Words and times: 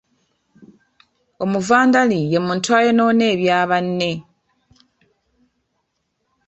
Omuvandali 1.43 2.19
ye 2.31 2.39
muntu 2.45 2.69
ayonoona 2.79 3.23
ebya 3.33 3.57
banne. 3.69 4.11